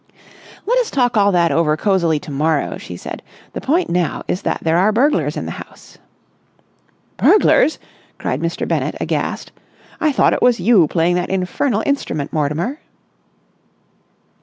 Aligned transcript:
"Let 0.65 0.79
us 0.79 0.89
talk 0.89 1.15
all 1.15 1.31
that 1.31 1.51
over 1.51 1.77
cosily 1.77 2.17
to 2.21 2.31
morrow," 2.31 2.79
she 2.79 2.97
said. 2.97 3.21
"The 3.53 3.61
point 3.61 3.87
now 3.87 4.23
is 4.27 4.41
that 4.41 4.61
there 4.63 4.79
are 4.79 4.91
burglars 4.91 5.37
in 5.37 5.45
the 5.45 5.51
house." 5.61 5.99
"Burglars!" 7.17 7.77
cried 8.17 8.41
Mr. 8.41 8.67
Bennett 8.67 8.95
aghast. 8.99 9.51
"I 9.99 10.11
thought 10.11 10.33
it 10.33 10.41
was 10.41 10.59
you 10.59 10.87
playing 10.87 11.13
that 11.17 11.29
infernal 11.29 11.83
instrument, 11.85 12.33
Mortimer." 12.33 12.79